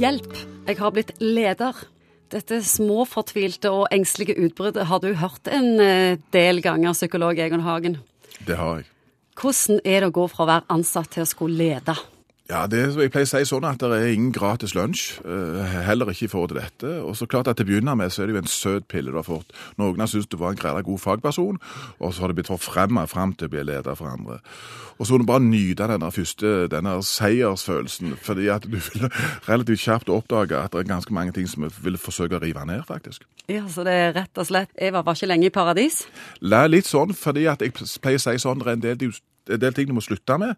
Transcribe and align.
Hjelp, 0.00 0.32
jeg 0.64 0.78
har 0.78 0.92
blitt 0.96 1.10
leder. 1.20 1.76
Dette 2.32 2.62
små, 2.64 3.02
fortvilte 3.04 3.68
og 3.68 3.90
engstelige 3.92 4.32
utbruddet 4.46 4.86
har 4.88 5.02
du 5.02 5.10
hørt 5.20 5.50
en 5.52 5.74
eh, 5.76 6.16
del 6.32 6.62
ganger, 6.64 6.94
psykolog 6.96 7.36
Egon 7.36 7.60
Hagen. 7.66 7.98
Det 8.48 8.56
har 8.56 8.78
jeg. 8.78 8.86
Hvordan 9.36 9.82
er 9.84 10.00
det 10.00 10.08
å 10.08 10.14
gå 10.16 10.24
fra 10.32 10.46
å 10.46 10.48
være 10.48 10.72
ansatt 10.72 11.12
til 11.12 11.26
å 11.26 11.28
skulle 11.28 11.58
lede? 11.58 11.98
Ja, 12.50 12.64
det, 12.66 12.80
Jeg 12.98 13.12
pleier 13.14 13.28
å 13.28 13.30
si 13.30 13.46
sånn 13.46 13.66
at 13.68 13.78
det 13.78 13.94
er 13.94 14.08
ingen 14.10 14.32
gratis 14.34 14.72
lunsj, 14.74 15.20
eh, 15.22 15.74
heller 15.86 16.10
ikke 16.10 16.26
i 16.26 16.30
forhold 16.32 16.50
til 16.50 16.58
dette. 16.58 16.88
Og 17.06 17.14
så 17.14 17.28
klart 17.30 17.46
at 17.46 17.60
Til 17.60 17.66
å 17.66 17.68
begynne 17.68 17.94
med 17.94 18.10
så 18.10 18.22
er 18.22 18.26
det 18.26 18.34
jo 18.34 18.40
en 18.40 18.50
søt 18.50 18.88
pille 18.88 19.12
du 19.12 19.18
har 19.18 19.26
fått. 19.26 19.52
Noen 19.78 20.00
har 20.00 20.08
syntes 20.10 20.26
du 20.26 20.36
var 20.40 20.50
en 20.50 20.56
greit 20.58 20.84
god 20.84 20.98
fagperson, 20.98 21.58
og 22.00 22.14
så 22.14 22.20
har 22.20 22.28
det 22.28 22.36
blitt 22.40 22.50
forfremma 22.50 23.06
fram 23.06 23.34
til 23.34 23.46
å 23.46 23.50
bli 23.50 23.62
leder 23.62 23.94
for 23.94 24.08
andre. 24.08 24.40
Og 24.98 25.06
så 25.06 25.12
må 25.12 25.18
du 25.22 25.26
bare 25.28 25.44
nyte 25.44 25.86
denne 25.86 26.10
første 26.10 26.68
denne 26.72 26.96
seiersfølelsen, 27.06 28.16
fordi 28.20 28.48
at 28.48 28.66
du 28.66 28.78
vil 28.78 29.06
relativt 29.48 29.84
kjapt 29.86 30.10
oppdage 30.10 30.56
at 30.58 30.72
det 30.72 30.80
er 30.80 30.90
ganske 30.90 31.14
mange 31.14 31.32
ting 31.32 31.46
som 31.46 31.62
vi 31.62 31.70
vil 31.82 31.98
forsøke 31.98 32.36
å 32.36 32.42
rive 32.42 32.66
ned, 32.66 32.82
faktisk. 32.88 33.24
Ja, 33.48 33.62
Så 33.68 33.84
det 33.84 33.92
er 33.92 34.12
rett 34.14 34.38
og 34.38 34.46
slett 34.46 34.70
Eva 34.78 35.02
var 35.02 35.14
ikke 35.14 35.30
lenge 35.30 35.46
i 35.46 35.54
paradis? 35.54 36.06
La 36.40 36.66
litt 36.66 36.86
sånn, 36.86 37.14
fordi 37.14 37.46
at 37.46 37.62
jeg 37.62 37.72
pleier 37.74 38.18
å 38.18 38.26
si 38.26 38.38
sånn, 38.38 38.58
det 38.58 38.66
er 38.66 38.78
en 38.78 38.86
del 38.86 39.12
det 39.46 39.54
er 39.54 39.58
en 39.58 39.64
del 39.64 39.76
ting 39.76 39.88
du 39.88 39.96
må 39.96 40.04
slutte 40.04 40.36
med, 40.38 40.54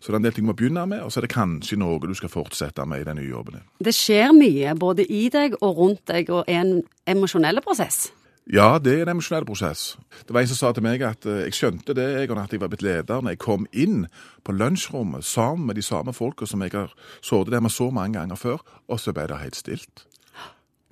så 0.00 0.10
det 0.10 0.14
er 0.14 0.20
en 0.20 0.28
del 0.28 0.36
ting 0.36 0.46
du 0.46 0.50
må 0.50 0.58
begynne 0.58 0.84
med, 0.90 1.00
og 1.02 1.12
så 1.12 1.20
er 1.20 1.26
det 1.26 1.34
kanskje 1.34 1.78
noe 1.80 1.98
du 2.02 2.14
skal 2.14 2.32
fortsette 2.32 2.84
med 2.86 3.02
i 3.02 3.08
den 3.08 3.18
nye 3.20 3.30
jobben 3.30 3.58
din. 3.58 3.66
Det 3.88 3.94
skjer 3.96 4.34
mye, 4.36 4.76
både 4.78 5.06
i 5.08 5.26
deg 5.32 5.58
og 5.60 5.80
rundt 5.80 6.04
deg, 6.12 6.30
og 6.30 6.44
er 6.46 6.62
en 6.62 6.78
emosjonell 7.08 7.62
prosess. 7.64 8.06
Ja, 8.46 8.76
det 8.78 8.92
er 8.94 9.02
en 9.02 9.16
emosjonell 9.16 9.46
prosess. 9.46 9.96
Det 10.22 10.34
var 10.34 10.44
en 10.44 10.50
som 10.52 10.58
sa 10.60 10.68
til 10.72 10.84
meg 10.86 11.02
at 11.02 11.26
uh, 11.26 11.40
jeg 11.42 11.56
skjønte 11.56 11.96
det, 11.98 12.04
jeg, 12.14 12.30
at 12.30 12.52
jeg 12.54 12.62
var 12.62 12.70
blitt 12.70 12.84
leder 12.86 13.22
når 13.24 13.34
jeg 13.34 13.42
kom 13.42 13.66
inn 13.74 14.04
på 14.46 14.54
lunsjrommet 14.54 15.26
sammen 15.26 15.66
med 15.66 15.80
de 15.80 15.82
samme 15.82 16.14
folka 16.14 16.46
som 16.46 16.62
jeg 16.62 16.76
har 16.76 16.94
sittet 17.18 17.50
der 17.56 17.64
med 17.64 17.74
så 17.74 17.90
mange 17.90 18.20
ganger 18.20 18.38
før, 18.38 18.62
og 18.86 19.00
så 19.02 19.16
ble 19.16 19.26
det 19.32 19.40
helt 19.42 19.58
stilt. 19.58 20.06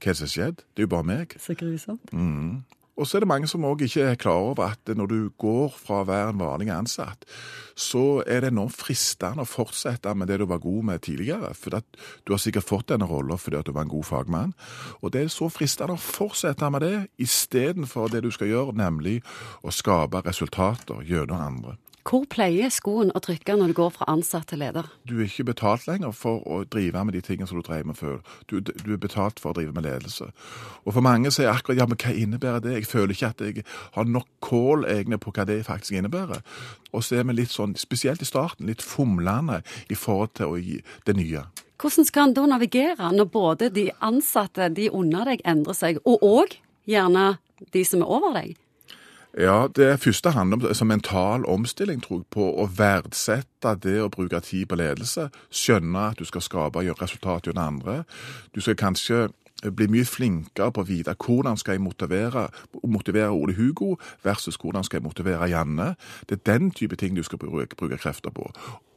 Hva 0.03 0.11
er 0.11 0.17
det 0.17 0.19
som 0.19 0.27
har 0.27 0.33
skjedd? 0.35 0.65
Det 0.75 0.83
er 0.83 0.89
jo 0.89 0.95
bare 0.97 1.07
meg. 1.07 1.37
Så 1.39 1.55
grusomt. 1.55 2.11
Mm. 2.13 2.65
Og 2.95 3.07
så 3.07 3.17
er 3.17 3.25
det 3.25 3.29
mange 3.31 3.49
som 3.51 3.65
òg 3.67 3.83
ikke 3.83 4.05
er 4.07 4.19
klar 4.21 4.39
over 4.53 4.69
at 4.69 4.91
når 4.95 5.09
du 5.11 5.19
går 5.41 5.73
fra 5.75 6.03
å 6.03 6.07
være 6.07 6.35
en 6.35 6.43
vanlig 6.43 6.71
ansatt, 6.71 7.25
så 7.75 8.23
er 8.23 8.45
det 8.45 8.53
enormt 8.53 8.77
fristende 8.79 9.43
å 9.43 9.51
fortsette 9.51 10.13
med 10.15 10.31
det 10.31 10.39
du 10.39 10.47
var 10.47 10.63
god 10.63 10.87
med 10.91 11.03
tidligere. 11.03 11.51
For 11.59 11.75
du 11.75 12.35
har 12.35 12.43
sikkert 12.43 12.69
fått 12.69 12.93
denne 12.93 13.09
rolla 13.11 13.39
fordi 13.41 13.59
at 13.59 13.67
du 13.67 13.75
var 13.75 13.89
en 13.89 13.95
god 13.97 14.07
fagmann. 14.07 14.55
Og 15.03 15.11
det 15.15 15.25
er 15.25 15.35
så 15.35 15.51
fristende 15.51 15.99
å 15.99 16.05
fortsette 16.05 16.71
med 16.71 16.87
det 16.87 16.95
istedenfor 17.19 18.15
det 18.15 18.23
du 18.23 18.31
skal 18.35 18.53
gjøre, 18.53 18.77
nemlig 18.79 19.19
å 19.67 19.75
skape 19.75 20.23
resultater 20.23 21.03
gjennom 21.09 21.43
andre. 21.43 21.77
Hvor 22.05 22.27
pleier 22.29 22.69
skoen 22.69 23.09
å 23.17 23.21
trykke 23.25 23.55
når 23.57 23.71
du 23.71 23.75
går 23.79 23.93
fra 23.95 24.07
ansatt 24.13 24.51
til 24.51 24.61
leder? 24.61 24.91
Du 25.09 25.15
er 25.17 25.25
ikke 25.25 25.47
betalt 25.49 25.87
lenger 25.89 26.13
for 26.13 26.43
å 26.45 26.59
drive 26.69 27.01
med 27.09 27.17
de 27.17 27.23
tingene 27.25 27.49
som 27.49 27.57
du 27.57 27.65
drev 27.65 27.87
med 27.89 27.97
før. 27.97 28.19
Du, 28.51 28.59
du, 28.61 28.91
er 28.93 29.01
betalt 29.01 29.41
for 29.41 29.55
å 29.55 29.57
drive 29.57 29.73
med 29.73 29.87
ledelse. 29.87 30.29
Og 30.85 30.93
for 30.93 31.01
mange 31.05 31.33
så 31.33 31.47
er 31.47 31.55
akkurat 31.55 31.81
ja, 31.81 31.87
men 31.89 31.97
hva 31.97 32.13
innebærer 32.13 32.61
det? 32.61 32.75
Jeg 32.77 32.91
føler 32.91 33.15
ikke 33.17 33.31
at 33.33 33.41
jeg 33.41 33.65
har 33.95 34.05
nok 34.05 34.29
kål 34.45 34.85
egne 34.93 35.17
på 35.17 35.33
hva 35.33 35.47
det 35.49 35.63
faktisk 35.65 35.97
innebærer. 35.97 36.45
Og 36.93 37.07
så 37.07 37.23
er 37.23 37.25
vi 37.25 37.39
litt 37.39 37.55
sånn, 37.55 37.73
spesielt 37.81 38.21
i 38.21 38.29
starten, 38.29 38.69
litt 38.69 38.85
fomlende 38.85 39.63
i 39.89 39.97
forhold 39.97 40.35
til 40.37 40.53
å 40.53 40.61
gi 40.61 40.83
det 41.09 41.17
nye. 41.17 41.47
Hvordan 41.81 42.11
skal 42.11 42.29
en 42.29 42.37
da 42.37 42.45
navigere 42.53 43.15
når 43.17 43.31
både 43.33 43.71
de 43.73 43.87
ansatte, 44.05 44.69
de 44.77 44.91
under 44.93 45.33
deg, 45.33 45.41
endrer 45.49 45.81
seg, 45.81 46.05
og 46.05 46.21
òg 46.21 46.59
gjerne 46.85 47.39
de 47.73 47.87
som 47.89 48.05
er 48.05 48.13
over 48.13 48.37
deg? 48.37 48.61
Ja, 49.39 49.67
Det 49.77 50.01
første 50.01 50.31
handler 50.31 50.69
om 50.69 50.75
som 50.75 50.87
mental 50.87 51.45
omstilling, 51.47 52.03
tror 52.03 52.19
jeg, 52.19 52.27
på 52.31 52.45
å 52.55 52.69
verdsette 52.71 53.75
det 53.83 53.97
å 54.03 54.09
bruke 54.09 54.41
tid 54.41 54.69
på 54.71 54.79
ledelse. 54.79 55.29
Skjønne 55.51 56.11
at 56.11 56.19
du 56.19 56.25
skal 56.25 56.41
skape 56.41 56.79
og 56.79 56.85
gjøre 56.85 57.03
resultat 57.03 57.47
gjennom 57.47 57.67
andre. 57.67 58.05
Du 58.55 58.61
skal 58.61 58.77
kanskje 58.79 59.29
bli 59.75 59.89
mye 59.91 60.05
flinkere 60.05 60.71
på 60.71 60.85
å 60.85 60.87
vite 60.87 61.17
hvordan 61.19 61.57
skal 61.57 61.75
jeg 61.75 61.83
motivere, 61.83 62.49
motivere 62.85 63.33
Ole 63.33 63.55
Hugo 63.55 63.97
versus 64.23 64.57
hvordan 64.57 64.85
skal 64.85 65.01
jeg 65.01 65.09
motivere 65.09 65.51
Janne. 65.51 65.95
Det 66.29 66.39
er 66.39 66.59
den 66.59 66.71
type 66.71 66.97
ting 66.97 67.17
du 67.17 67.23
skal 67.23 67.39
bruke, 67.39 67.77
bruke 67.77 67.99
krefter 67.99 68.31
på. 68.31 68.51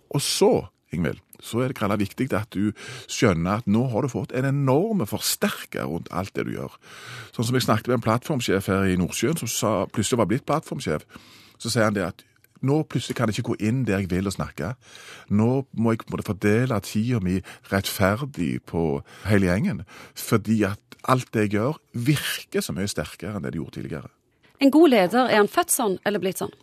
Og 0.09 0.22
så 0.22 0.68
Ingvild, 0.96 1.20
så 1.44 1.62
er 1.62 1.72
det 1.72 1.78
gralla 1.80 1.98
viktig 2.00 2.30
at 2.31 2.53
du 2.56 2.72
skjønner 3.12 3.59
at 3.59 3.68
nå 3.68 3.84
har 3.92 4.06
du 4.06 4.12
fått 4.12 4.31
en 4.31 4.48
enorme 4.48 5.08
forsterker 5.09 5.90
rundt 5.90 6.08
alt 6.16 6.31
det 6.38 6.48
du 6.48 6.53
gjør. 6.56 6.78
Sånn 7.36 7.50
som 7.50 7.58
jeg 7.58 7.68
snakket 7.68 7.92
med 7.92 8.00
en 8.00 8.06
plattformsjef 8.06 8.70
her 8.72 8.88
i 8.88 8.96
Nordsjøen 9.00 9.40
som 9.42 9.52
sa, 9.52 9.74
plutselig 9.92 10.22
var 10.22 10.31
blitt 10.31 10.47
plattformsjef. 10.47 11.03
Så 11.59 11.74
sier 11.74 11.90
han 11.90 11.97
det 11.97 12.08
at 12.08 12.24
nå 12.66 12.80
plutselig 12.90 13.18
kan 13.18 13.30
jeg 13.30 13.38
ikke 13.38 13.52
gå 13.52 13.58
inn 13.70 13.84
der 13.86 14.02
jeg 14.02 14.12
vil 14.12 14.30
og 14.30 14.34
snakke. 14.34 14.74
Nå 15.30 15.50
må 15.78 15.94
jeg 15.94 16.08
måte 16.09 16.26
fordele 16.26 16.80
tida 16.86 17.20
mi 17.22 17.40
rettferdig 17.72 18.64
på 18.70 19.02
hele 19.28 19.52
gjengen. 19.52 19.84
Fordi 20.18 20.62
at 20.72 21.02
alt 21.08 21.30
det 21.34 21.47
jeg 21.47 21.58
gjør, 21.58 21.81
virker 21.94 22.64
så 22.64 22.74
mye 22.76 22.90
sterkere 22.90 23.38
enn 23.38 23.46
det 23.46 23.53
det 23.53 23.62
gjorde 23.62 23.78
tidligere. 23.78 24.09
En 24.64 24.74
god 24.74 24.90
leder, 24.90 25.28
er 25.30 25.38
han 25.38 25.52
født 25.52 25.74
sånn 25.74 26.00
eller 26.08 26.24
blitt 26.24 26.42
sånn? 26.42 26.56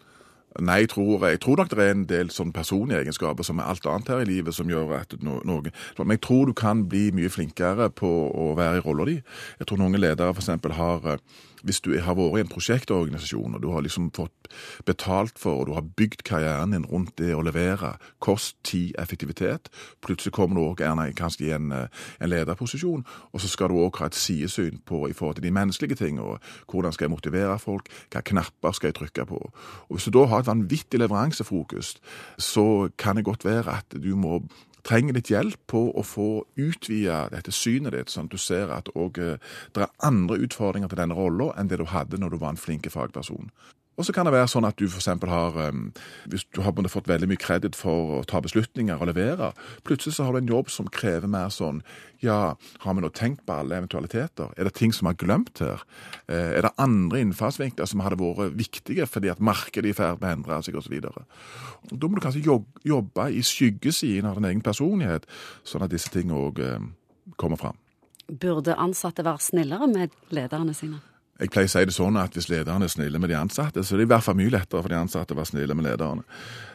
Nei, 0.61 0.85
jeg 0.85 0.89
tror, 0.93 1.27
jeg 1.27 1.41
tror, 1.41 1.57
nok 1.57 1.71
det 1.71 1.83
er 1.83 1.91
en 1.91 2.05
del 2.07 2.29
sånn 2.31 2.53
personlige 2.55 3.01
egenskaper 3.03 3.47
som 3.47 3.59
er 3.59 3.71
alt 3.73 3.87
annet 3.91 4.13
her 4.13 4.23
i 4.23 4.29
livet 4.29 4.55
som 4.55 4.71
gjør 4.71 4.93
at 5.01 5.17
no, 5.19 5.41
noe 5.43 5.73
Men 5.99 6.15
jeg 6.15 6.23
tror 6.23 6.47
du 6.47 6.55
kan 6.55 6.85
bli 6.89 7.09
mye 7.17 7.33
flinkere 7.33 7.89
på 7.91 8.11
å 8.31 8.53
være 8.55 8.79
i 8.79 8.85
rolla 8.85 9.09
di. 9.09 9.17
Jeg 9.59 9.67
tror 9.67 9.83
noen 9.83 9.99
ledere 9.99 10.31
f.eks. 10.31 10.53
har 10.79 11.11
eh, 11.11 11.19
hvis 11.65 11.81
du 11.81 11.95
har 11.97 12.17
vært 12.19 12.39
i 12.39 12.45
en 12.45 12.53
prosjektorganisasjon 12.53 13.57
og 13.57 13.63
du 13.63 13.71
har 13.73 13.85
liksom 13.85 14.11
fått 14.15 14.51
betalt 14.87 15.39
for 15.41 15.63
og 15.63 15.69
du 15.69 15.73
har 15.77 15.87
bygd 15.97 16.25
karrieren 16.29 16.75
din 16.77 16.87
rundt 16.91 17.17
det 17.19 17.33
å 17.35 17.43
levere 17.45 17.95
kost, 18.23 18.59
tid, 18.67 18.93
effektivitet, 19.01 19.71
plutselig 20.05 20.35
kommer 20.37 20.59
du 20.59 20.65
også 20.65 20.85
gjerne 20.85 21.09
kanskje 21.17 21.47
i 21.49 21.53
en, 21.57 21.73
eh, 21.73 21.89
en 22.21 22.31
lederposisjon, 22.31 23.05
og 23.33 23.41
så 23.41 23.49
skal 23.49 23.73
du 23.73 23.81
også 23.81 23.99
ha 23.99 24.07
et 24.07 24.21
sidesyn 24.21 24.81
på 24.85 25.09
i 25.09 25.17
forhold 25.17 25.37
til 25.37 25.49
de 25.49 25.55
menneskelige 25.57 25.97
tingene. 25.97 26.39
Hvordan 26.69 26.93
skal 26.93 27.07
jeg 27.07 27.15
motivere 27.17 27.59
folk? 27.59 27.89
Hva 28.13 28.21
knapper 28.21 28.73
skal 28.73 28.89
jeg 28.89 28.95
trykke 29.01 29.27
på? 29.27 29.41
Og 29.89 29.97
Hvis 29.97 30.05
du 30.05 30.11
da 30.11 30.27
har 30.27 30.44
et 30.45 30.53
vanvittig 30.53 31.01
leveransefokus, 31.01 31.97
så 32.39 32.89
kan 33.01 33.19
det 33.19 33.27
godt 33.27 33.49
være 33.49 33.81
at 33.81 33.99
du 33.99 34.15
må 34.17 34.43
trenger 34.85 35.17
litt 35.17 35.31
hjelp 35.33 35.61
på 35.71 35.87
å 35.97 36.03
få 36.05 36.29
utvide 36.61 37.23
dette 37.33 37.55
synet 37.55 37.95
ditt, 37.97 38.13
sånn 38.13 38.29
at 38.29 38.35
du 38.35 38.41
ser 38.41 38.73
at 38.75 38.91
eh, 38.93 39.39
det 39.73 39.87
er 39.87 39.95
andre 40.05 40.37
utfordringer 40.45 40.93
til 40.93 41.01
denne 41.01 41.17
rolla 41.17 41.53
enn 41.57 41.71
det 41.71 41.81
du 41.81 41.87
hadde 41.89 42.21
når 42.21 42.35
du 42.35 42.43
var 42.43 42.55
en 42.55 42.61
flink 42.61 42.89
fagperson. 42.93 43.49
Og 43.95 44.07
så 44.07 44.15
kan 44.15 44.27
det 44.27 44.35
være 44.35 44.49
sånn 44.51 44.67
at 44.67 44.79
du 44.79 44.87
f.eks. 44.89 45.07
har 45.31 45.59
um, 45.71 45.87
Hvis 46.31 46.47
du 46.51 46.61
har 46.65 46.75
fått 46.91 47.11
veldig 47.11 47.29
mye 47.31 47.41
kreditt 47.41 47.77
for 47.79 48.19
å 48.19 48.23
ta 48.27 48.41
beslutninger 48.43 48.99
og 48.99 49.11
levere, 49.11 49.53
plutselig 49.87 50.17
så 50.17 50.27
har 50.27 50.35
du 50.35 50.41
en 50.43 50.51
jobb 50.51 50.73
som 50.73 50.91
krever 50.91 51.31
mer 51.31 51.53
sånn 51.55 51.83
Ja, 52.25 52.57
har 52.83 52.97
vi 52.97 53.05
nå 53.05 53.11
tenkt 53.15 53.45
på 53.47 53.55
alle 53.55 53.79
eventualiteter? 53.79 54.51
Er 54.57 54.67
det 54.67 54.75
ting 54.79 54.95
som 54.97 55.11
er 55.11 55.19
glemt 55.21 55.63
her? 55.63 55.85
Eh, 56.27 56.59
er 56.59 56.67
det 56.67 56.75
andre 56.81 57.23
innfallsvinkler 57.23 57.89
som 57.91 58.03
hadde 58.03 58.19
vært 58.19 58.59
viktige 58.59 59.07
fordi 59.11 59.31
at 59.31 59.43
markedet 59.45 59.91
er 59.91 59.93
i 59.93 59.97
ferd 59.99 60.23
med 60.23 60.31
å 60.31 60.37
endre 60.41 60.61
seg 60.67 60.79
osv.? 60.81 60.99
Da 61.05 62.09
må 62.09 62.17
du 62.17 62.25
kanskje 62.25 62.45
jobbe 62.89 63.31
i 63.31 63.45
skyggesiden 63.45 64.31
av 64.31 64.41
din 64.41 64.51
egen 64.51 64.65
personlighet, 64.65 65.29
sånn 65.69 65.85
at 65.87 65.93
disse 65.93 66.11
tingene 66.11 66.41
òg 66.49 66.63
um, 66.65 66.93
kommer 67.41 67.61
fram. 67.61 67.79
Burde 68.25 68.79
ansatte 68.81 69.25
være 69.25 69.45
snillere 69.45 69.87
med 69.91 70.15
lederne 70.33 70.73
sine? 70.77 71.03
Jeg 71.41 71.51
pleier 71.51 71.67
å 71.67 71.73
si 71.73 71.81
det 71.83 71.95
sånn 71.97 72.19
at 72.21 72.37
hvis 72.37 72.47
lederne 72.47 72.87
er 72.87 72.93
snille 72.93 73.19
med 73.19 73.33
de 73.33 73.35
ansatte, 73.35 73.83
så 73.83 73.97
er 73.97 74.01
det 74.01 74.07
i 74.07 74.11
hvert 74.13 74.23
fall 74.23 74.37
mye 74.39 74.53
lettere 74.55 74.85
for 74.85 74.93
de 74.93 74.99
ansatte 75.01 75.35
å 75.35 75.39
være 75.41 75.51
snille 75.51 75.75
med 75.75 75.89
lederne. 75.89 76.23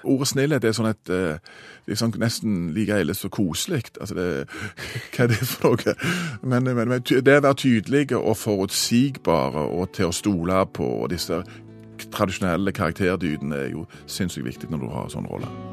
Ordet 0.04 0.28
snillhet 0.34 0.68
er 0.68 0.76
sånn 0.76 0.90
et 0.90 1.12
eh, 1.16 1.40
det 1.88 1.96
er 1.96 2.02
sånn 2.02 2.14
nesten 2.20 2.58
like 2.76 3.00
ille 3.00 3.16
som 3.16 3.32
koselig. 3.32 3.86
Altså 3.96 4.20
det, 4.20 4.28
hva 5.16 5.26
er 5.26 5.32
det 5.32 5.40
for 5.48 5.80
noe? 5.80 5.96
Men, 6.44 6.68
men, 6.68 6.84
men 6.92 7.08
det 7.08 7.40
å 7.40 7.46
være 7.48 7.56
tydelige 7.64 8.20
og 8.20 8.36
forutsigbare 8.42 9.64
og 9.64 9.96
til 9.96 10.12
å 10.12 10.16
stole 10.16 10.62
på 10.76 10.92
disse 11.12 11.40
tradisjonelle 12.12 12.76
karakterdydene 12.76 13.66
er 13.66 13.76
jo 13.78 13.88
sinnssykt 14.08 14.48
viktig 14.48 14.72
når 14.72 14.84
du 14.84 14.90
har 14.94 15.12
sånn 15.16 15.28
rolle. 15.30 15.69